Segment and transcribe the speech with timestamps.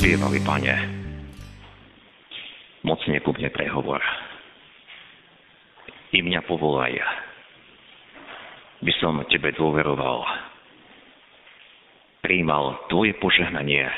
[0.00, 0.74] spievali, pane.
[2.80, 4.00] Mocne ku mne prehovor.
[6.16, 6.96] I mňa povolaj,
[8.80, 10.24] by som tebe dôveroval.
[12.24, 13.92] Príjmal tvoje požehnanie,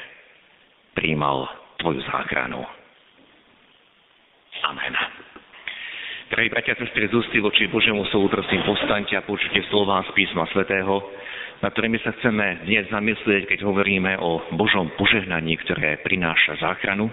[0.99, 1.47] príjmal
[1.79, 2.67] tvoju záchranu.
[4.67, 4.95] Amen.
[6.33, 10.49] Drahí bratia, sestry, z ústy voči Božiemu slovu, prosím, postaňte a počujte slova z písma
[10.49, 11.05] svätého,
[11.61, 17.13] na ktorými sa chceme dnes zamyslieť, keď hovoríme o Božom požehnaní, ktoré prináša záchranu.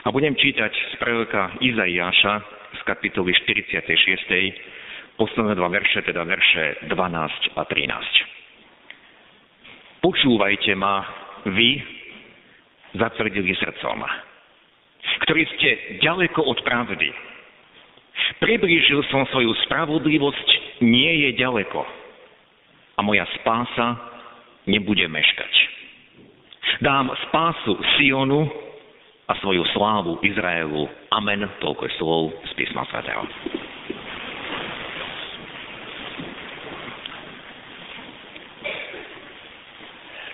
[0.00, 2.40] A budem čítať z proroka Izaiáša
[2.72, 5.20] z kapitoly 46.
[5.20, 10.00] posledné dva verše, teda verše 12 a 13.
[10.00, 11.04] Počúvajte ma
[11.52, 11.84] vy,
[12.96, 14.08] zatvrdili srdcom,
[15.28, 17.27] ktorí ste ďaleko od pravdy.
[18.38, 20.48] Priblížil som svoju spravodlivosť,
[20.84, 21.80] nie je ďaleko
[22.98, 23.98] a moja spása
[24.66, 25.54] nebude meškať.
[26.82, 28.46] Dám spásu Sionu
[29.26, 30.86] a svoju slávu Izraelu.
[31.10, 31.46] Amen.
[31.58, 33.22] Toľko je slov z písma svätého.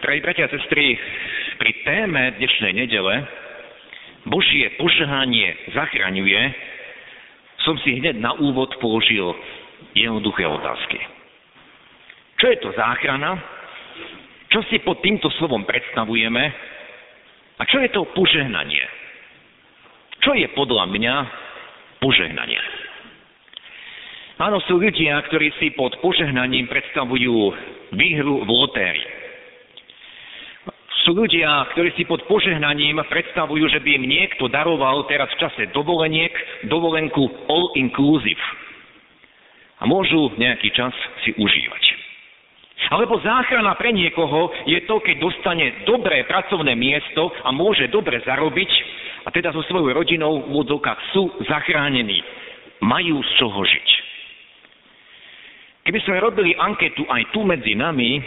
[0.04, 1.00] Drahí bratia a sestry,
[1.56, 3.24] pri téme dnešnej nedele
[4.28, 6.42] Božie požehanie zachraňuje,
[7.64, 9.32] som si hneď na úvod položil
[9.96, 11.00] jednoduché otázky.
[12.38, 13.40] Čo je to záchrana?
[14.52, 16.44] Čo si pod týmto slovom predstavujeme?
[17.58, 18.84] A čo je to požehnanie?
[20.20, 21.14] Čo je podľa mňa
[21.98, 22.60] požehnanie?
[24.34, 27.34] Áno, sú ľudia, ktorí si pod požehnaním predstavujú
[27.94, 29.23] výhru v lotérii.
[31.04, 35.62] Sú ľudia, ktorí si pod požehnaním predstavujú, že by im niekto daroval teraz v čase
[35.76, 36.32] dovoleniek
[36.64, 38.40] dovolenku all inclusive.
[39.80, 41.84] A môžu nejaký čas si užívať.
[42.88, 48.70] Alebo záchrana pre niekoho je to, keď dostane dobré pracovné miesto a môže dobre zarobiť
[49.24, 52.24] a teda so svojou rodinou v úvodzovkách sú zachránení.
[52.80, 53.88] Majú z čoho žiť.
[55.84, 58.24] Keby sme robili anketu aj tu medzi nami,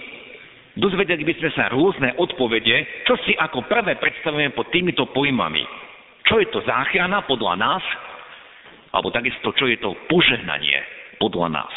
[0.78, 5.66] dozvedeli by sme sa rôzne odpovede, čo si ako prvé predstavujeme pod týmito pojmami.
[6.24, 7.84] Čo je to záchrana podľa nás?
[8.94, 10.80] Alebo takisto, čo je to požehnanie
[11.20, 11.74] podľa nás?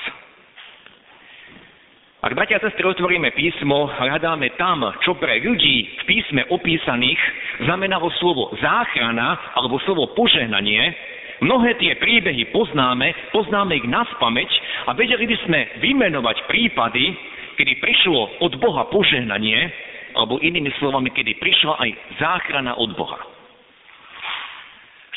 [2.21, 7.17] Ak, bratia a sestry, otvoríme písmo, hľadáme tam, čo pre ľudí v písme opísaných
[7.65, 10.93] znamenalo slovo záchrana alebo slovo požehnanie,
[11.41, 14.51] mnohé tie príbehy poznáme, poznáme ich na spameť
[14.85, 17.17] a vedeli by sme vymenovať prípady,
[17.61, 19.69] kedy prišlo od Boha požehnanie,
[20.17, 23.21] alebo inými slovami, kedy prišla aj záchrana od Boha.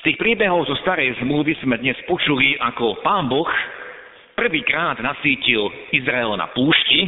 [0.03, 3.47] Z tých príbehov zo starej zmluvy sme dnes počuli, ako pán Boh
[4.35, 7.07] prvýkrát nasítil Izrael na púšti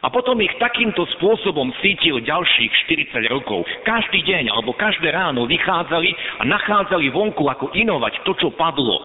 [0.00, 2.72] a potom ich takýmto spôsobom sítil ďalších
[3.12, 3.68] 40 rokov.
[3.84, 8.96] Každý deň alebo každé ráno vychádzali a nachádzali vonku, ako inovať to, čo padlo.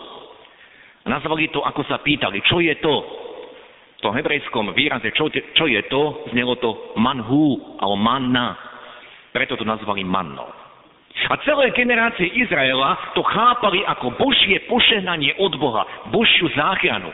[1.03, 3.28] Nazvali to, ako sa pýtali, čo je to?
[4.00, 8.56] V tom hebrejskom výraze, čo, čo je to, znelo to manhu alebo manna.
[9.36, 10.48] Preto to nazvali mannou.
[11.28, 15.84] A celé generácie Izraela to chápali ako Božie pošehnanie od Boha,
[16.16, 17.12] Božiu záchranu.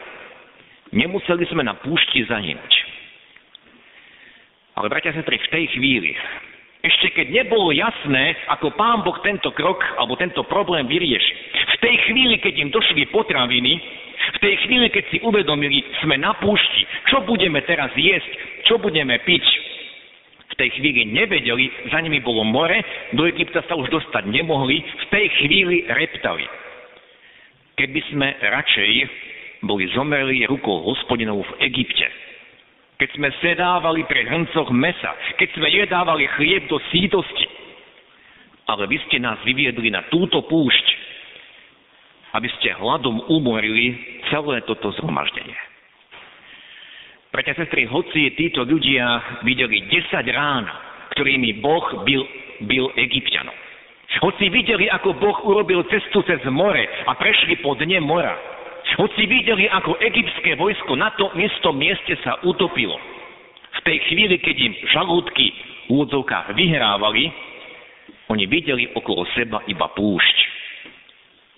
[0.94, 2.74] Nemuseli sme na púšti zahynúť.
[4.78, 6.14] Ale bratia sa v tej chvíli,
[6.86, 11.34] ešte keď nebolo jasné, ako pán Boh tento krok alebo tento problém vyrieši,
[11.66, 13.74] v tej chvíli, keď im došli potraviny,
[14.46, 18.32] tej chvíli, keď si uvedomili, sme na púšti, čo budeme teraz jesť,
[18.70, 19.42] čo budeme piť,
[20.54, 22.78] v tej chvíli nevedeli, za nimi bolo more,
[23.18, 26.46] do Egypta sa už dostať nemohli, v tej chvíli reptali.
[27.76, 28.92] Keby sme radšej
[29.66, 32.08] boli zomreli rukou hospodinou v Egypte.
[33.02, 37.50] Keď sme sedávali pri hrncoch mesa, keď sme jedávali chlieb do sítosti.
[38.72, 40.86] Ale vy ste nás vyviedli na túto púšť,
[42.40, 45.58] aby ste hladom umorili celé toto zhromaždenie.
[47.30, 50.64] Preto, sestry, hoci títo ľudia videli 10 rán,
[51.18, 52.24] ktorými Boh byl,
[52.64, 53.56] byl Egyptianom.
[54.24, 58.40] Hoci videli, ako Boh urobil cestu cez more a prešli po dne mora,
[58.96, 62.96] hoci videli, ako egyptské vojsko na tom istom mieste sa utopilo.
[63.76, 65.46] V tej chvíli, keď im žalúdky
[65.92, 66.08] v
[66.56, 67.28] vyhrávali,
[68.30, 70.38] Oni videli okolo seba iba púšť.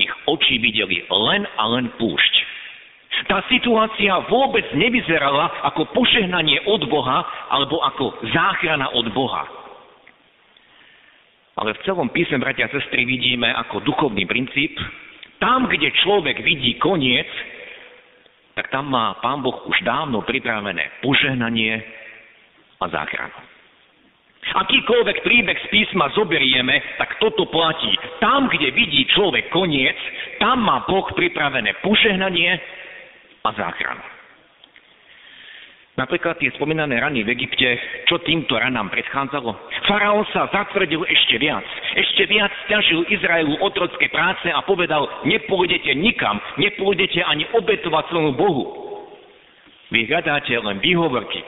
[0.03, 2.33] Ich oči videli len a len púšť.
[3.25, 9.49] Tá situácia vôbec nevyzerala ako požehnanie od Boha alebo ako záchrana od Boha.
[11.57, 14.77] Ale v celom písme, bratia a sestry, vidíme ako duchovný princíp,
[15.41, 17.25] tam, kde človek vidí koniec,
[18.53, 21.81] tak tam má Pán Boh už dávno pripravené požehnanie
[22.77, 23.37] a záchranu.
[24.47, 27.91] Akýkoľvek príbeh z písma zoberieme, tak toto platí.
[28.23, 29.97] Tam, kde vidí človek koniec,
[30.39, 32.55] tam má Boh pripravené požehnanie
[33.43, 34.17] a záchranu.
[35.97, 37.65] Napríklad tie spomínané rany v Egypte,
[38.05, 39.49] čo týmto ranám predchádzalo?
[39.89, 41.65] Faraón sa zatvrdil ešte viac.
[41.97, 48.63] Ešte viac stiažil Izraelu otrocké práce a povedal, nepôjdete nikam, nepôjdete ani obetovať svojmu Bohu.
[49.89, 51.41] Vy hľadáte len výhovorky.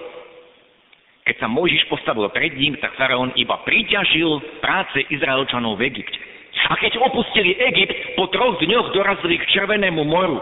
[1.30, 6.18] Keď sa Mojžiš postavil pred ním, tak faraón iba priťažil práce Izraelčanov v Egypte.
[6.70, 10.42] A keď opustili Egypt, po troch dňoch dorazili k Červenému moru.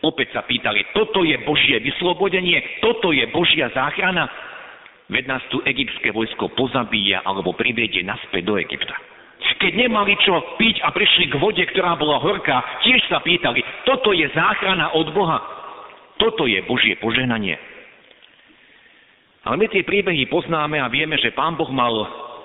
[0.00, 4.24] Opäť sa pýtali, toto je Božie vyslobodenie, toto je Božia záchrana.
[5.12, 8.96] Veď nás tu egyptské vojsko pozabíja alebo priviedie naspäť do Egypta.
[9.60, 14.16] Keď nemali čo piť a prišli k vode, ktorá bola horká, tiež sa pýtali, toto
[14.16, 15.36] je záchrana od Boha.
[16.16, 17.60] Toto je Božie poženanie.
[19.44, 21.92] Ale my tie príbehy poznáme a vieme, že Pán Boh mal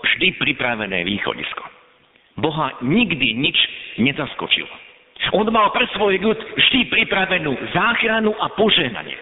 [0.03, 1.63] vždy pripravené východisko.
[2.35, 3.55] Boha nikdy nič
[3.99, 4.84] nezaskočilo.
[5.33, 9.17] On mal pre svoj ľud vždy pripravenú záchranu a požehnanie.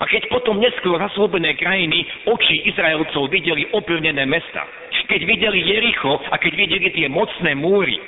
[0.00, 4.64] A keď potom neskôr zaslobené krajiny oči Izraelcov videli opevnené mesta,
[5.12, 8.00] keď videli Jericho a keď videli tie mocné múry,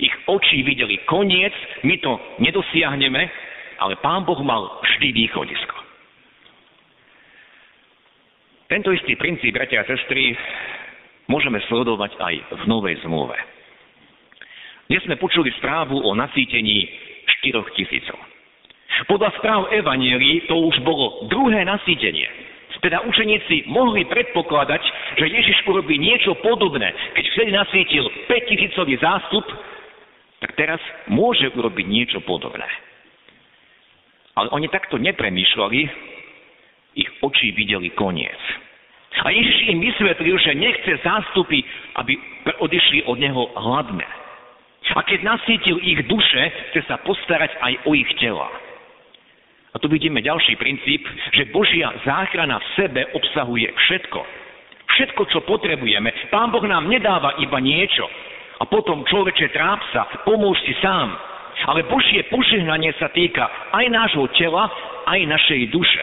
[0.00, 1.52] ich oči videli koniec,
[1.84, 3.28] my to nedosiahneme,
[3.84, 5.76] ale Pán Boh mal vždy východisko.
[8.72, 10.32] Tento istý princíp, bratia a sestry,
[11.28, 13.36] môžeme sledovať aj v Novej zmluve.
[14.90, 16.82] Dnes sme počuli správu o nasýtení
[17.46, 18.18] 4 tisícov.
[19.06, 22.26] Podľa správ Evanielii to už bolo druhé nasýtenie.
[22.82, 24.82] Teda učeníci mohli predpokladať,
[25.14, 26.90] že Ježiš urobí niečo podobné.
[27.14, 29.46] Keď vtedy nasvítil 5 tisícový zástup,
[30.42, 32.66] tak teraz môže urobiť niečo podobné.
[34.34, 35.80] Ale oni takto nepremýšľali,
[36.98, 38.42] ich oči videli koniec.
[39.22, 41.62] A Ježiš im vysvetlil, že nechce zástupy,
[41.94, 42.18] aby
[42.58, 44.08] odišli od neho hladné.
[44.96, 46.42] A keď nasítil ich duše,
[46.72, 48.48] chce sa postarať aj o ich tela.
[49.70, 54.20] A tu vidíme ďalší princíp, že Božia záchrana v sebe obsahuje všetko.
[54.90, 56.10] Všetko, čo potrebujeme.
[56.34, 58.02] Pán Boh nám nedáva iba niečo.
[58.60, 61.14] A potom človeče tráp sa, pomôž si sám.
[61.70, 64.66] Ale Božie požehnanie sa týka aj nášho tela,
[65.06, 66.02] aj našej duše.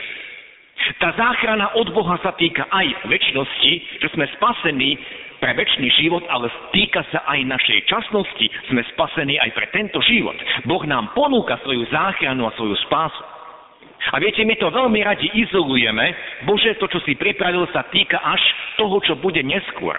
[1.03, 4.95] Tá záchrana od Boha sa týka aj väčšnosti, že sme spasení
[5.37, 8.49] pre väčší život, ale týka sa aj našej časnosti.
[8.69, 10.35] Sme spasení aj pre tento život.
[10.65, 13.23] Boh nám ponúka svoju záchranu a svoju spásu.
[14.13, 16.05] A viete, my to veľmi radi izolujeme.
[16.45, 18.39] Bože, to, čo si pripravil, sa týka až
[18.79, 19.97] toho, čo bude neskôr.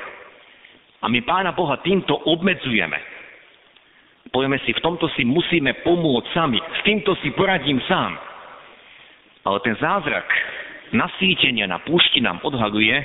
[1.03, 2.99] A my Pána Boha týmto obmedzujeme.
[4.29, 6.59] Povieme si, v tomto si musíme pomôcť sami.
[6.59, 8.17] S týmto si poradím sám.
[9.47, 10.27] Ale ten zázrak
[10.93, 12.97] nasýtenia na púšti nám odhaluje,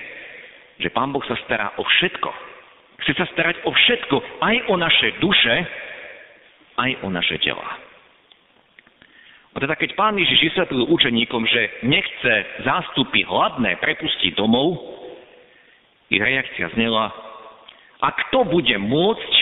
[0.81, 2.29] že Pán Boh sa stará o všetko.
[3.03, 5.55] Chce sa starať o všetko, aj o naše duše,
[6.79, 7.67] aj o naše tela.
[9.53, 12.33] A teda keď pán Ježiš vysvetlil učeníkom, že nechce
[12.65, 14.81] zástupy hladné prepustiť domov,
[16.09, 17.13] ich reakcia znela,
[18.01, 19.33] a kto bude môcť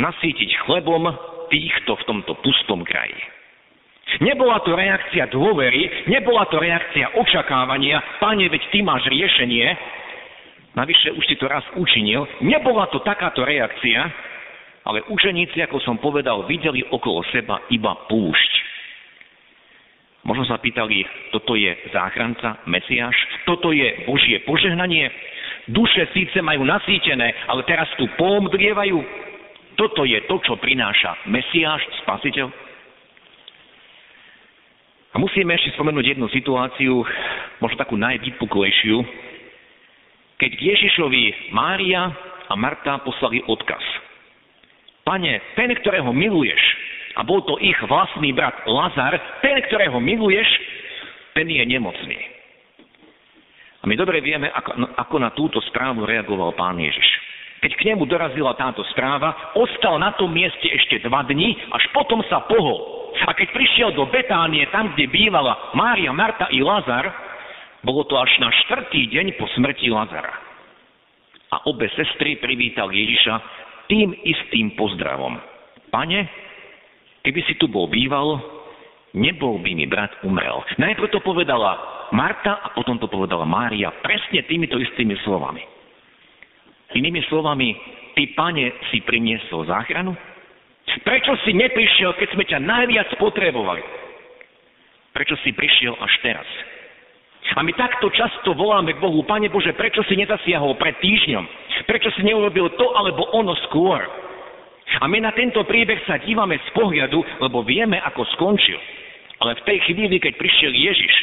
[0.00, 1.04] nasýtiť chlebom
[1.52, 3.18] týchto v tomto pustom kraji?
[4.20, 9.68] Nebola to reakcia dôvery, nebola to reakcia očakávania, páne, veď ty máš riešenie,
[10.72, 12.24] Navyše už si to raz učinil.
[12.40, 14.08] Nebola to takáto reakcia,
[14.88, 18.52] ale učeníci, ako som povedal, videli okolo seba iba púšť.
[20.22, 21.02] Možno sa pýtali,
[21.34, 25.10] toto je záchranca, Mesiáš, toto je Božie požehnanie.
[25.66, 28.98] Duše síce majú nasýtené, ale teraz tu pomdlievajú.
[29.74, 32.48] Toto je to, čo prináša Mesiáš, Spasiteľ.
[35.12, 37.04] A musíme ešte spomenúť jednu situáciu,
[37.60, 38.96] možno takú najvypuklejšiu,
[40.42, 42.10] keď Ježišovi Mária
[42.50, 43.78] a Marta poslali odkaz.
[45.06, 46.58] Pane, ten, ktorého miluješ,
[47.14, 50.50] a bol to ich vlastný brat Lazar, ten, ktorého miluješ,
[51.38, 52.18] ten je nemocný.
[53.82, 57.06] A my dobre vieme, ako, no, ako na túto správu reagoval pán Ježiš.
[57.62, 62.18] Keď k nemu dorazila táto správa, ostal na tom mieste ešte dva dni, až potom
[62.26, 63.10] sa pohol.
[63.26, 67.31] A keď prišiel do Betánie, tam, kde bývala Mária, Marta i Lazar,
[67.82, 70.34] bolo to až na štvrtý deň po smrti Lazara.
[71.52, 73.34] a obe sestry privítal Ježiša
[73.92, 75.36] tým istým pozdravom.
[75.92, 76.24] Pane,
[77.20, 78.40] keby si tu bol býval,
[79.12, 80.64] nebol by mi brat umrel.
[80.80, 81.76] Najprv to povedala
[82.16, 85.60] Marta a potom to povedala Mária presne týmito istými slovami.
[86.96, 87.76] Inými slovami,
[88.16, 90.16] ty, pane, si priniesol záchranu?
[91.04, 93.80] Prečo si neprišiel, keď sme ťa najviac potrebovali?
[95.12, 96.48] Prečo si prišiel až teraz?
[97.52, 101.44] A my takto často voláme k Bohu, Pane Bože, prečo si nezasiahol pred týždňom?
[101.84, 104.00] Prečo si neurobil to alebo ono skôr?
[105.00, 108.76] A my na tento príbeh sa dívame z pohľadu, lebo vieme, ako skončil.
[109.40, 111.14] Ale v tej chvíli, keď prišiel Ježiš,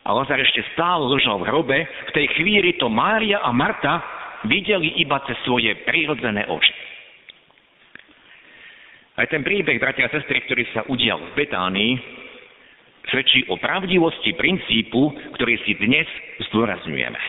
[0.00, 4.00] a Lazar ešte stále ležal v hrobe, v tej chvíli to Mária a Marta
[4.48, 6.74] videli iba cez svoje prírodzené oči.
[9.20, 11.92] Aj ten príbeh, bratia a sestry, ktorý sa udial v Betánii,
[13.08, 16.04] svedčí o pravdivosti princípu, ktorý si dnes
[16.50, 17.20] zdôrazňujeme.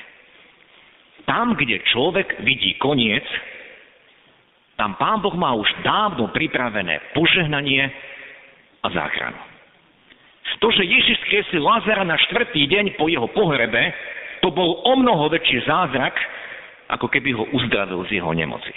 [1.23, 3.23] Tam, kde človek vidí koniec,
[4.75, 7.87] tam Pán Boh má už dávno pripravené požehnanie
[8.81, 9.37] a záchranu.
[10.61, 13.93] To, že Ježiš skresil Lazara na štvrtý deň po jeho pohrebe,
[14.45, 16.13] to bol o mnoho väčší zázrak,
[16.89, 18.73] ako keby ho uzdravil z jeho nemoci.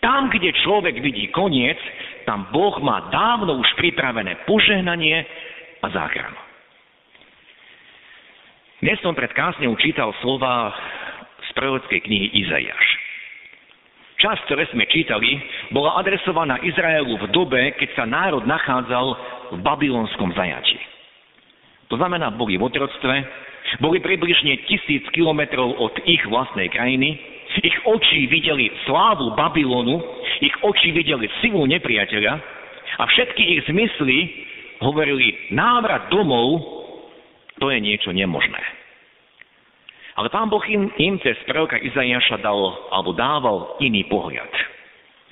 [0.00, 1.76] Tam, kde človek vidí koniec,
[2.24, 5.28] tam Boh má dávno už pripravené požehnanie
[5.80, 6.40] a záchranu.
[8.80, 10.72] Dnes som pred kázňou čítal slova
[11.44, 12.88] z prorockej knihy Izaiáš.
[14.20, 15.40] Časť, ktoré sme čítali,
[15.72, 19.06] bola adresovaná Izraelu v dobe, keď sa národ nachádzal
[19.56, 20.76] v babylonskom zajatí.
[21.88, 23.14] To znamená, boli v otroctve,
[23.80, 27.16] boli približne tisíc kilometrov od ich vlastnej krajiny,
[27.60, 29.98] ich oči videli slávu Babylonu,
[30.38, 32.34] ich oči videli silu nepriateľa
[33.00, 34.18] a všetky ich zmysly
[34.80, 36.60] hovorili, návrat domov,
[37.60, 38.60] to je niečo nemožné.
[40.16, 42.58] Ale pán Boh im, im cez proroka Izaiáša dal,
[42.92, 44.50] alebo dával iný pohľad.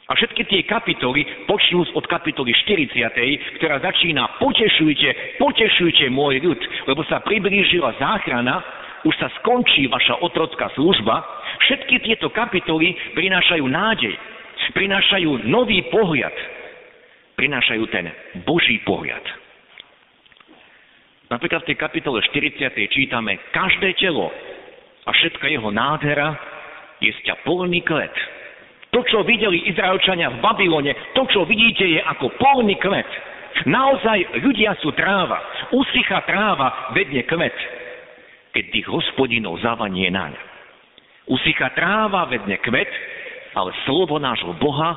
[0.09, 7.05] A všetky tie kapitoly, počnúc od kapitoly 40., ktorá začína potešujte, potešujte môj ľud, lebo
[7.05, 8.65] sa priblížila záchrana,
[9.05, 11.21] už sa skončí vaša otrocká služba,
[11.69, 14.17] všetky tieto kapitoly prinášajú nádej,
[14.73, 16.33] prinášajú nový pohľad,
[17.39, 18.11] prinášajú ten
[18.43, 19.23] Boží pohľad.
[21.31, 22.67] Napríklad v tej kapitole 40.
[22.91, 24.35] čítame, každé telo
[25.07, 26.35] a všetka jeho nádhera
[26.99, 28.13] je sťa polný klet.
[28.91, 33.07] To, čo videli Izraelčania v Babylone, to, čo vidíte, je ako polný kvet.
[33.69, 35.69] Naozaj ľudia sú tráva.
[35.77, 37.57] Usycha tráva vedne kvet,
[38.57, 40.33] keď tých hospodinov zavanie naň.
[41.29, 42.89] Usycha tráva vedne kvet,
[43.53, 44.97] ale slovo nášho Boha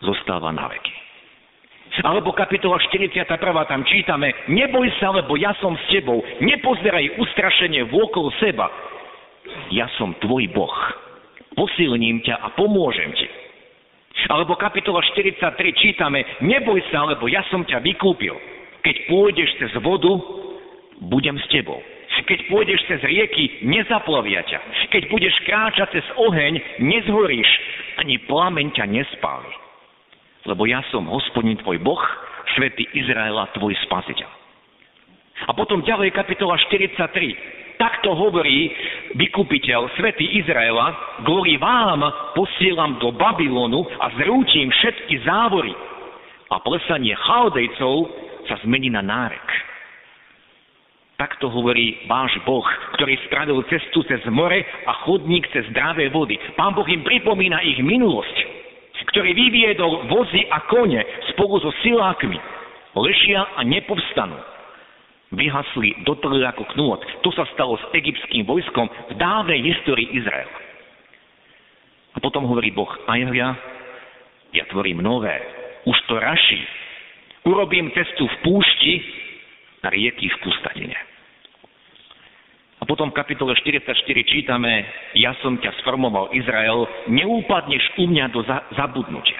[0.00, 0.91] zostáva na veky.
[2.00, 3.28] Alebo kapitola 41.
[3.68, 8.72] tam čítame, neboj sa, lebo ja som s tebou, nepozeraj ustrašenie vôkol seba.
[9.68, 10.72] Ja som tvoj Boh.
[11.52, 13.28] Posilním ťa a pomôžem ti.
[14.32, 18.40] Alebo kapitola 43 čítame, neboj sa, lebo ja som ťa vykúpil.
[18.80, 20.16] Keď pôjdeš cez vodu,
[21.12, 21.76] budem s tebou.
[22.24, 24.88] Keď pôjdeš cez rieky, nezaplavia ťa.
[24.88, 27.50] Keď budeš kráčať cez oheň, nezhoríš,
[28.00, 29.61] ani plameň ťa nespáli
[30.46, 32.02] lebo ja som hospodin tvoj Boh,
[32.58, 34.30] svätý Izraela, tvoj spasiteľ.
[35.46, 37.78] A potom ďalej kapitola 43.
[37.78, 38.70] Takto hovorí
[39.18, 42.06] vykupiteľ, svätý Izraela, kvôli vám
[42.38, 45.74] posielam do Babylonu a zrútim všetky závory.
[46.52, 47.94] A plesanie chaldejcov
[48.46, 49.46] sa zmení na nárek.
[51.18, 52.66] Takto hovorí váš Boh,
[52.98, 56.34] ktorý spravil cestu cez more a chodník cez zdravé vody.
[56.58, 58.61] Pán Boh im pripomína ich minulosť
[59.08, 61.00] ktorý vyviedol vozy a kone
[61.34, 62.38] spolu so silákmi,
[62.94, 64.36] lešia a nepovstanú.
[65.32, 67.00] Vyhasli do ako knôt.
[67.24, 70.60] To sa stalo s egyptským vojskom v dávnej histórii Izraela.
[72.12, 73.56] A potom hovorí Boh, a ja,
[74.52, 75.32] ja tvorím nové,
[75.88, 76.60] už to raší.
[77.48, 78.94] Urobím cestu v púšti
[79.80, 81.11] a rieky v pustatine.
[82.82, 83.94] A potom v kapitole 44
[84.26, 84.82] čítame,
[85.14, 89.38] ja som ťa sformoval Izrael, neúpadneš u mňa do za- zabudnutia.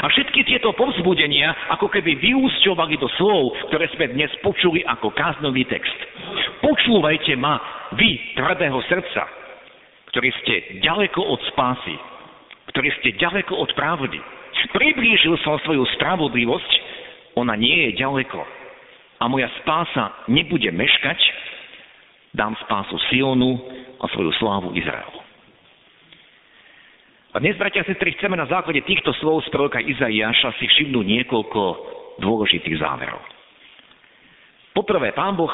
[0.00, 5.68] A všetky tieto povzbudenia ako keby vyúsťovali do slov, ktoré sme dnes počuli ako káznový
[5.68, 5.92] text.
[6.64, 7.60] Počúvajte ma,
[7.92, 9.28] vy, tvrdého srdca,
[10.08, 11.92] ktorí ste ďaleko od spásy,
[12.72, 14.16] ktorí ste ďaleko od pravdy.
[14.72, 16.72] Priblížil som svoju spravodlivosť,
[17.36, 18.40] ona nie je ďaleko.
[19.20, 21.20] A moja spása nebude meškať,
[22.32, 23.60] dám spásu Sionu
[24.00, 25.20] a svoju slávu Izraelu.
[27.32, 31.06] A dnes, bratia a sestry, chceme na základe týchto slov z proroka Izaiáša si všimnúť
[31.06, 31.60] niekoľko
[32.20, 33.20] dôležitých záverov.
[34.76, 35.52] Poprvé, pán Boh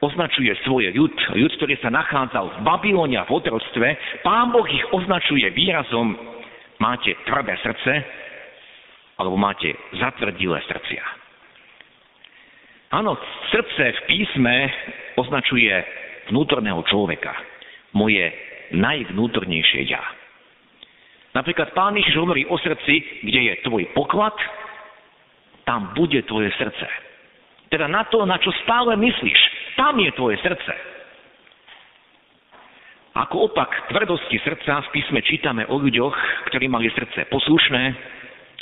[0.00, 3.88] označuje svoj ľud, ľud, ktorý sa nachádzal v Babylóne v otroctve,
[4.24, 6.16] Pán Boh ich označuje výrazom
[6.80, 7.92] máte tvrdé srdce
[9.16, 11.04] alebo máte zatvrdilé srdcia.
[12.92, 13.16] Áno,
[13.52, 14.56] srdce v písme
[15.16, 15.72] označuje
[16.30, 17.32] vnútorného človeka,
[17.96, 18.30] moje
[18.76, 20.02] najvnútornejšie ja.
[21.36, 24.32] Napríklad pán Ježiš hovorí o srdci, kde je tvoj poklad,
[25.68, 26.86] tam bude tvoje srdce.
[27.68, 29.40] Teda na to, na čo stále myslíš,
[29.76, 30.72] tam je tvoje srdce.
[33.16, 36.16] Ako opak tvrdosti srdca v písme čítame o ľuďoch,
[36.52, 37.84] ktorí mali srdce poslušné,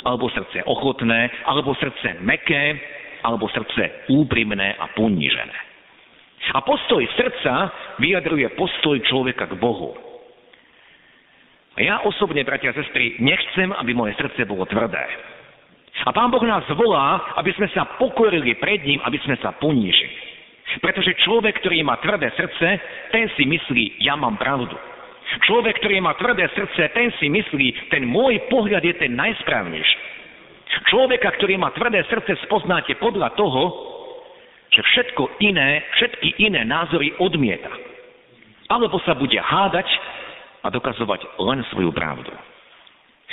[0.03, 2.79] alebo srdce ochotné, alebo srdce meké,
[3.23, 5.64] alebo srdce úprimné a ponížené.
[6.53, 9.97] A postoj srdca vyjadruje postoj človeka k Bohu.
[11.75, 15.03] A ja osobne, bratia a sestry, nechcem, aby moje srdce bolo tvrdé.
[16.05, 20.11] A Pán Boh nás volá, aby sme sa pokorili pred ním, aby sme sa ponížili.
[20.83, 22.67] Pretože človek, ktorý má tvrdé srdce,
[23.11, 24.75] ten si myslí, ja mám pravdu.
[25.47, 29.97] Človek, ktorý má tvrdé srdce, ten si myslí, ten môj pohľad je ten najsprávnejší.
[30.91, 33.94] Človeka, ktorý má tvrdé srdce, spoznáte podľa toho,
[34.75, 37.71] že všetko iné, všetky iné názory odmieta.
[38.67, 39.87] Alebo sa bude hádať
[40.65, 42.33] a dokazovať len svoju pravdu.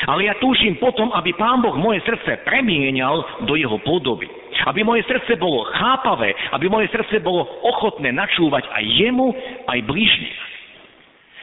[0.02, 4.26] Ale ja túžim potom, aby Pán Boh moje srdce premienial do jeho podoby.
[4.66, 9.30] Aby moje srdce bolo chápavé, aby moje srdce bolo ochotné načúvať aj jemu,
[9.68, 10.30] aj blížne.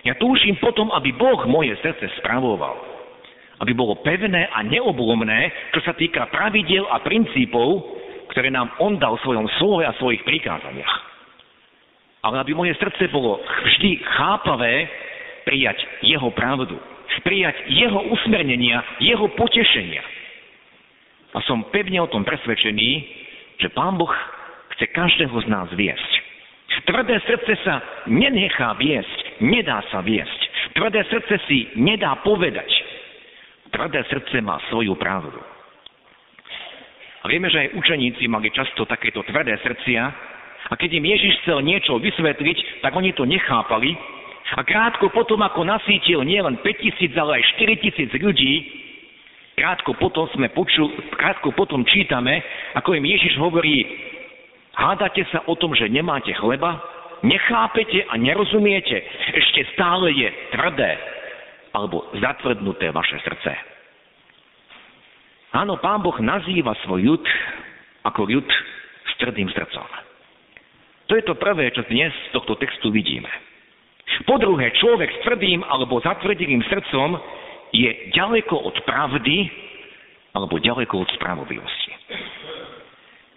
[0.07, 2.75] Ja túžim potom, aby Boh moje srdce spravoval.
[3.59, 7.98] Aby bolo pevné a neoblomné, čo sa týka pravidiel a princípov,
[8.31, 10.93] ktoré nám On dal v svojom slove a svojich prikázaniach.
[12.23, 14.87] Ale aby moje srdce bolo vždy chápavé
[15.47, 16.77] prijať Jeho pravdu
[17.21, 20.03] prijať jeho usmernenia, jeho potešenia.
[21.33, 22.89] A som pevne o tom presvedčený,
[23.61, 24.09] že Pán Boh
[24.77, 26.11] chce každého z nás viesť.
[26.87, 30.39] Tvrdé srdce sa nenechá viesť, nedá sa viesť.
[30.73, 32.69] Tvrdé srdce si nedá povedať.
[33.69, 35.37] Tvrdé srdce má svoju pravdu.
[37.29, 40.01] Vieme, že aj učeníci mali často takéto tvrdé srdcia
[40.65, 43.93] a keď im Ježiš chcel niečo vysvetliť, tak oni to nechápali
[44.57, 48.53] a krátko potom, ako nasítil nielen 5000, ale aj 4000 ľudí,
[49.53, 52.41] krátko potom sme počul, krátko potom čítame,
[52.73, 53.85] ako im Ježiš hovorí,
[54.73, 56.81] hádate sa o tom, že nemáte chleba?
[57.21, 59.05] Nechápete a nerozumiete?
[59.37, 60.97] Ešte stále je tvrdé
[61.77, 63.68] alebo zatvrdnuté vaše srdce.
[65.49, 67.25] Áno, Pán Boh nazýva svoj ľud
[68.05, 68.47] ako ľud
[69.05, 69.87] s tvrdým srdcom.
[71.09, 73.29] To je to prvé, čo dnes z tohto textu vidíme.
[74.29, 77.17] Po druhé, človek s tvrdým alebo zatvrdilým srdcom
[77.73, 79.49] je ďaleko od pravdy
[80.37, 81.93] alebo ďaleko od spravodlivosti.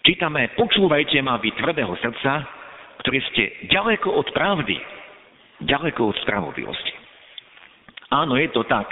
[0.05, 2.45] Čítame, počúvajte ma vy tvrdého srdca,
[3.01, 4.77] ktorí ste ďaleko od pravdy,
[5.65, 6.93] ďaleko od spravodlivosti.
[8.13, 8.91] Áno, je to tak.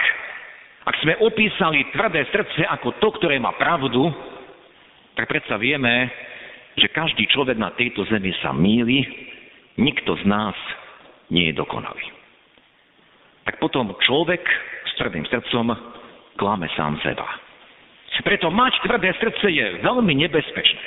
[0.81, 4.09] Ak sme opísali tvrdé srdce ako to, ktoré má pravdu,
[5.13, 6.09] tak predsa vieme,
[6.73, 9.05] že každý človek na tejto zemi sa míli,
[9.77, 10.57] nikto z nás
[11.29, 12.05] nie je dokonalý.
[13.45, 14.41] Tak potom človek
[14.89, 15.69] s tvrdým srdcom
[16.37, 17.29] klame sám seba.
[18.21, 20.83] Preto mať tvrdé srdce je veľmi nebezpečné.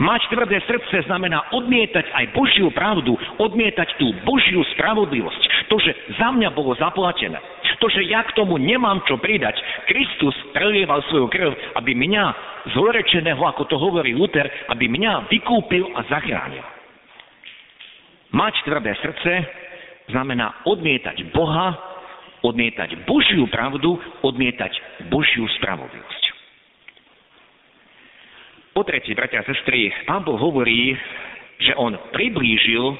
[0.00, 5.68] Mať tvrdé srdce znamená odmietať aj Božiu pravdu, odmietať tú Božiu spravodlivosť.
[5.68, 7.36] To, že za mňa bolo zaplatené.
[7.82, 9.58] To, že ja k tomu nemám čo pridať.
[9.90, 11.50] Kristus prelieval svoju krv,
[11.82, 12.24] aby mňa,
[12.78, 16.62] zlorečeného, ako to hovorí Luther, aby mňa vykúpil a zachránil.
[18.30, 19.32] Mať tvrdé srdce
[20.14, 21.74] znamená odmietať Boha,
[22.46, 24.72] odmietať Božiu pravdu, odmietať
[25.10, 26.22] Božiu spravodlivosť.
[28.72, 30.94] Po tretie, bratia a sestry, Pán Boh hovorí,
[31.58, 32.94] že On priblížil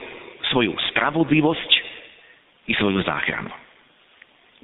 [0.51, 1.71] svoju spravodlivosť
[2.67, 3.63] i svoju záchranu.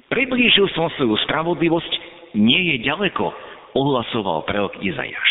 [0.09, 1.93] Priblížil som svoju spravodlivosť,
[2.33, 3.29] nie je ďaleko,
[3.77, 5.29] ohlasoval prorok Izajaš.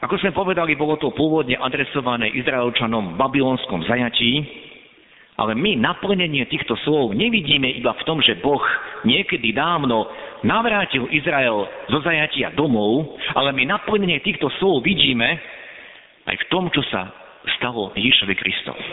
[0.00, 4.42] Ako sme povedali, bolo to pôvodne adresované Izraelčanom v babylonskom zajatí,
[5.36, 8.60] ale my naplnenie týchto slov nevidíme iba v tom, že Boh
[9.04, 10.08] niekedy dávno
[10.44, 15.40] navrátil Izrael zo zajatia domov, ale my naplnenie týchto slov vidíme
[16.28, 17.08] aj v tom, čo sa
[17.56, 18.84] stalo Ježišovi Kristovi.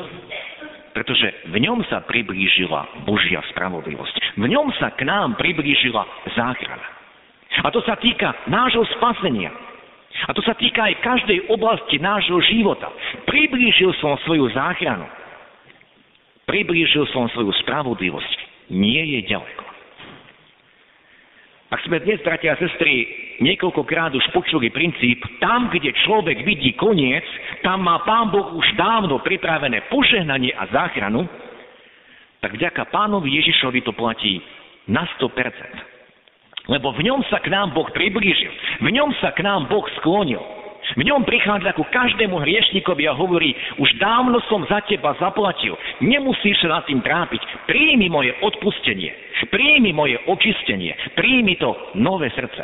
[0.97, 4.41] Pretože v ňom sa priblížila Božia spravodlivosť.
[4.41, 6.01] V ňom sa k nám priblížila
[6.33, 6.89] záchrana.
[7.61, 9.53] A to sa týka nášho spasenia.
[10.25, 12.89] A to sa týka aj každej oblasti nášho života.
[13.29, 15.05] Priblížil som svoju záchranu.
[16.49, 18.73] Priblížil som svoju spravodlivosť.
[18.73, 19.66] Nie je ďaleko.
[21.67, 23.03] Ak sme dnes, bratia a sestry,
[23.43, 27.27] niekoľkokrát už počuli princíp, tam, kde človek vidí koniec,
[27.59, 31.27] tam má Pán Boh už dávno pripravené požehnanie a záchranu,
[32.39, 34.39] tak vďaka Pánovi Ježišovi to platí
[34.87, 36.71] na 100%.
[36.71, 40.39] Lebo v ňom sa k nám Boh priblížil, v ňom sa k nám Boh sklonil.
[40.95, 46.63] V ňom prichádza ku každému hriešnikovi a hovorí, už dávno som za teba zaplatil, nemusíš
[46.63, 49.11] sa nad tým trápiť, príjmi moje odpustenie,
[49.51, 52.63] príjmi moje očistenie, príjmi to nové srdce.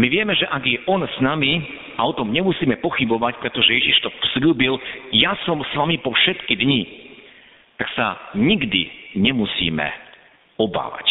[0.00, 1.60] My vieme, že ak je On s nami,
[1.96, 4.80] a o tom nemusíme pochybovať, pretože Ježiš to slúbil,
[5.12, 6.84] ja som s vami po všetky dni,
[7.76, 9.84] tak sa nikdy nemusíme
[10.56, 11.04] obávať.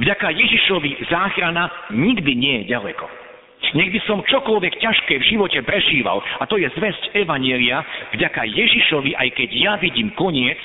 [0.00, 3.23] Vďaka Ježišovi záchrana nikdy nie je ďaleko.
[3.72, 7.80] By som čokoľvek ťažké v živote prežíval, a to je zväzť Evanielia,
[8.12, 10.60] vďaka Ježišovi, aj keď ja vidím koniec,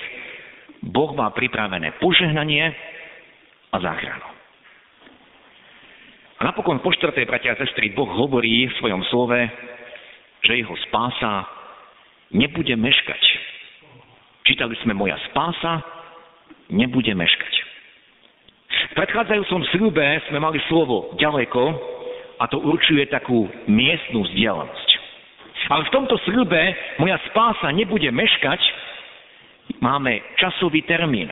[0.84, 2.74] Boh má pripravené požehnanie
[3.72, 4.28] a záchranu.
[6.40, 9.40] A napokon po štvrtej, bratia a sestry, Boh hovorí v svojom slove,
[10.48, 11.44] že jeho spása
[12.32, 13.24] nebude meškať.
[14.48, 15.84] Čítali sme moja spása,
[16.72, 17.54] nebude meškať.
[18.70, 21.62] V predchádzajúcom sľube sme mali slovo ďaleko,
[22.40, 24.90] a to určuje takú miestnú vzdialenosť.
[25.70, 26.62] Ale v tomto sľube
[27.04, 28.62] moja spása nebude meškať,
[29.84, 31.28] máme časový termín.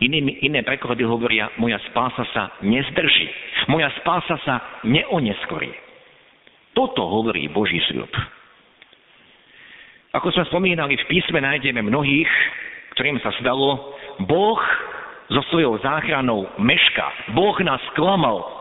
[0.00, 3.28] Iné, iné preklady hovoria, moja spása sa nezdrží.
[3.72, 5.72] Moja spása sa neoneskorí.
[6.76, 8.12] Toto hovorí Boží sľub.
[10.12, 12.28] Ako sme spomínali, v písme nájdeme mnohých,
[12.96, 14.60] ktorým sa zdalo, Boh
[15.28, 17.36] so svojou záchranou meška.
[17.36, 18.55] Boh nás klamal,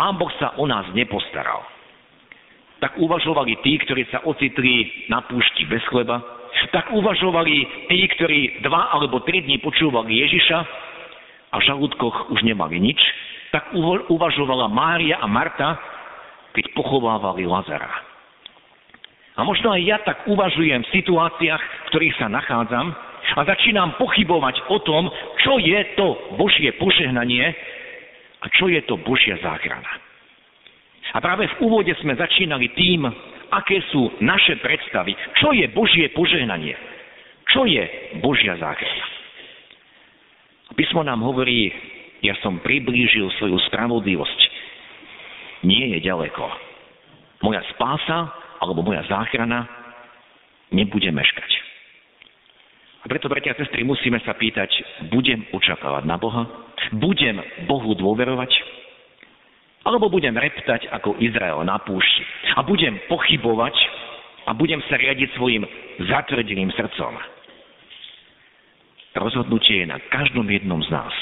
[0.00, 1.60] Pán Boh sa o nás nepostaral.
[2.80, 6.24] Tak uvažovali tí, ktorí sa ocitli na púšti bez chleba.
[6.72, 10.58] Tak uvažovali tí, ktorí dva alebo tri dní počúvali Ježiša
[11.52, 12.96] a v žalúdkoch už nemali nič.
[13.52, 13.76] Tak
[14.08, 15.76] uvažovala Mária a Marta,
[16.56, 17.92] keď pochovávali Lazara.
[19.36, 22.88] A možno aj ja tak uvažujem v situáciách, v ktorých sa nachádzam
[23.36, 25.12] a začínam pochybovať o tom,
[25.44, 27.52] čo je to Božie požehnanie,
[28.40, 29.88] a čo je to Božia záchrana?
[31.10, 33.04] A práve v úvode sme začínali tým,
[33.50, 35.12] aké sú naše predstavy.
[35.42, 36.76] Čo je Božie požehnanie?
[37.50, 37.82] Čo je
[38.22, 39.06] Božia záchrana?
[40.78, 41.74] Písmo nám hovorí,
[42.22, 44.40] ja som priblížil svoju spravodlivosť.
[45.66, 46.46] Nie je ďaleko.
[47.42, 48.30] Moja spása
[48.62, 49.66] alebo moja záchrana
[50.70, 51.50] nebude meškať.
[53.00, 54.68] A preto, bratia a sestry, musíme sa pýtať,
[55.08, 56.69] budem očakávať na Boha?
[56.96, 57.38] Budem
[57.68, 58.52] Bohu dôverovať?
[59.84, 63.74] Alebo budem reptať ako Izrael na púšti a budem pochybovať
[64.44, 65.64] a budem sa riadiť svojim
[66.04, 67.16] zatvrdeným srdcom.
[69.16, 71.14] Rozhodnutie je na každom jednom z nás.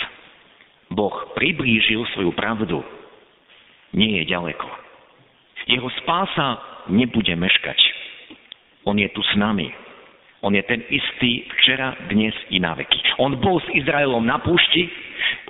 [0.90, 2.82] Boh priblížil svoju pravdu.
[3.94, 4.68] Nie je ďaleko.
[5.68, 7.78] Jeho spása nebude meškať.
[8.88, 9.68] On je tu s nami.
[10.40, 13.18] On je ten istý včera, dnes i na veky.
[13.18, 14.86] On bol s Izraelom na púšti,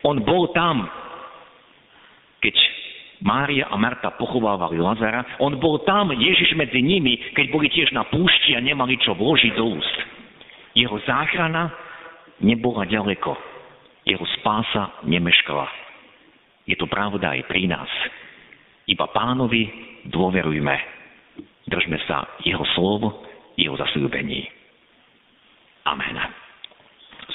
[0.06, 0.86] on bol tam,
[2.38, 2.54] keď
[3.18, 5.42] Mária a Marta pochovávali Lazara.
[5.42, 9.52] On bol tam, Ježiš medzi nimi, keď boli tiež na púšti a nemali čo vložiť
[9.58, 9.96] do úst.
[10.78, 11.74] Jeho záchrana
[12.38, 13.34] nebola ďaleko.
[14.06, 15.66] Jeho spása nemeškala.
[16.70, 17.90] Je to pravda aj pri nás.
[18.86, 19.66] Iba pánovi
[20.06, 20.76] dôverujme.
[21.68, 23.26] Držme sa jeho slov,
[23.58, 24.46] jeho zasľúbení.
[25.84, 26.16] Amen.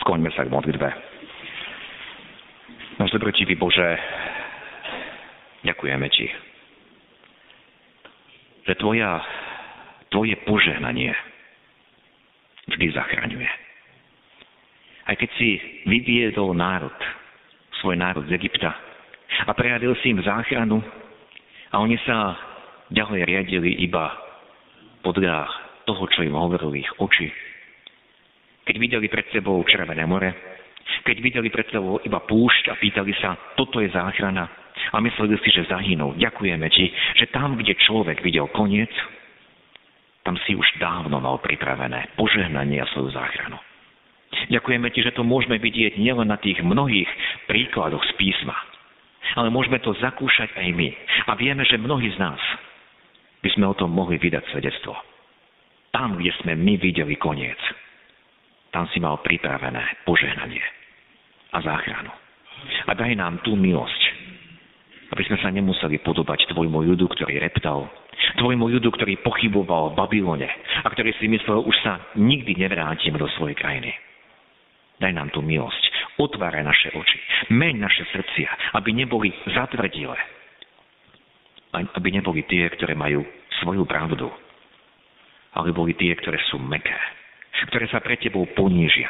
[0.01, 1.12] Skloňme sa k modlitbe.
[2.93, 3.97] Náš dobrotivý Bože,
[5.65, 6.27] ďakujeme Ti,
[8.69, 9.17] že tvoja,
[10.13, 11.09] Tvoje požehnanie
[12.69, 13.49] vždy zachraňuje.
[15.09, 15.57] Aj keď si
[15.89, 16.93] vyviedol národ,
[17.81, 18.77] svoj národ z Egypta
[19.49, 20.77] a prejavil si im záchranu
[21.73, 22.37] a oni sa
[22.93, 24.13] ďalej riadili iba
[25.01, 25.49] podľa
[25.89, 27.27] toho, čo im hovorili ich oči,
[28.69, 30.29] keď videli pred sebou Červené more,
[31.03, 34.47] keď videli pred sebou iba púšť a pýtali sa, toto je záchrana
[34.95, 36.15] a mysleli si, že zahynú.
[36.15, 36.89] Ďakujeme ti,
[37.19, 38.89] že tam, kde človek videl koniec,
[40.23, 43.59] tam si už dávno mal pripravené požehnanie a svoju záchranu.
[44.49, 47.07] Ďakujeme ti, že to môžeme vidieť nielen na tých mnohých
[47.45, 48.55] príkladoch z písma,
[49.35, 50.89] ale môžeme to zakúšať aj my.
[51.27, 52.39] A vieme, že mnohí z nás
[53.43, 54.95] by sme o tom mohli vydať svedectvo.
[55.93, 57.59] Tam, kde sme my videli koniec,
[58.73, 60.82] tam si mal pripravené požehnanie
[61.53, 62.11] a záchranu.
[62.89, 64.01] A daj nám tú milosť,
[65.13, 67.87] aby sme sa nemuseli podobať tvojmu ľudu, ktorý reptal,
[68.41, 70.49] tvojmu ľudu, ktorý pochyboval v Babylone
[70.81, 73.93] a ktorý si myslel, už sa nikdy nevrátim do svojej krajiny.
[74.97, 77.19] Daj nám tú milosť Otváraj naše oči.
[77.49, 80.17] Meň naše srdcia, aby neboli zatvrdilé.
[81.73, 83.25] Aby neboli tie, ktoré majú
[83.65, 84.29] svoju pravdu.
[85.57, 86.93] Ale boli tie, ktoré sú meké.
[87.73, 89.09] Ktoré sa pre tebou ponížia.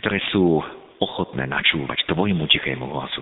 [0.00, 0.64] Ktoré sú
[1.04, 3.20] ochotné načúvať tvojmu tichému hlasu.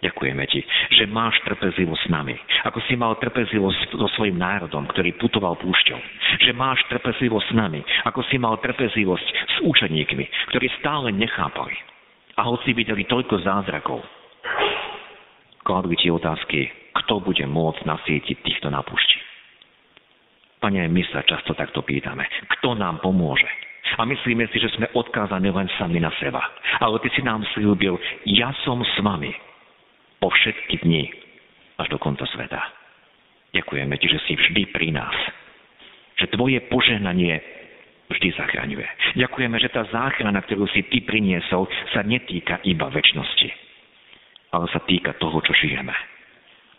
[0.00, 0.64] Ďakujeme ti,
[0.96, 2.32] že máš trpezlivosť s nami,
[2.64, 6.00] ako si mal trpezlivosť so svojim národom, ktorý putoval púšťou.
[6.40, 11.76] Že máš trpezlivosť s nami, ako si mal trpezlivosť s učeníkmi, ktorí stále nechápali.
[12.40, 14.00] A hoci videli toľko zázrakov,
[15.60, 19.20] kladli ti otázky, kto bude môcť nasítiť týchto na púšti.
[20.64, 22.24] Pane, my sa často takto pýtame,
[22.56, 23.48] kto nám pomôže,
[23.98, 26.42] a myslíme si, že sme odkázaní len sami na seba.
[26.78, 27.98] Ale Ty si nám slúbil,
[28.28, 29.32] ja som s vami
[30.20, 31.10] po všetky dni
[31.80, 32.60] až do konca sveta.
[33.56, 35.16] Ďakujeme Ti, že si vždy pri nás.
[36.20, 37.40] Že Tvoje požehnanie
[38.10, 38.86] vždy zachraňuje.
[39.16, 43.48] Ďakujeme, že tá záchrana, ktorú si Ty priniesol, sa netýka iba väčšnosti,
[44.54, 45.94] ale sa týka toho, čo žijeme.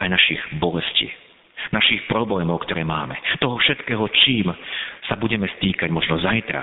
[0.02, 1.08] Aj našich bolestí,
[1.72, 3.16] našich problémov, ktoré máme.
[3.40, 4.52] Toho všetkého, čím
[5.08, 6.62] sa budeme stýkať možno zajtra,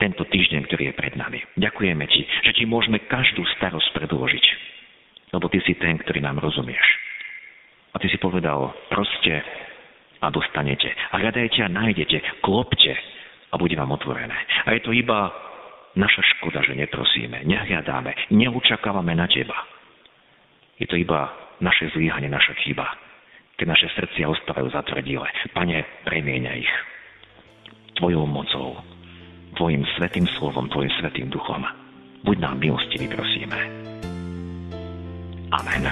[0.00, 1.44] tento týždeň, ktorý je pred nami.
[1.60, 4.70] Ďakujeme Ti, že Ti môžeme každú starosť predložiť
[5.32, 6.82] lebo ty si ten, ktorý nám rozumieš.
[7.94, 9.42] A ty si povedal, proste
[10.20, 10.90] a dostanete.
[11.14, 12.94] A hľadajte a nájdete, klopte
[13.50, 14.36] a bude vám otvorené.
[14.66, 15.32] A je to iba
[15.98, 19.56] naša škoda, že neprosíme, nehľadáme, neučakávame na teba.
[20.78, 22.86] Je to iba naše zlíhanie, naša chyba.
[23.58, 25.26] Keď naše srdcia ostávajú zatvrdile.
[25.52, 26.72] Pane, premieňa ich.
[28.00, 28.80] Tvojou mocou,
[29.60, 31.60] Tvojim svetým slovom, Tvojim svetým duchom.
[32.24, 33.60] Buď nám milostivý, prosíme.
[35.52, 35.84] Amen.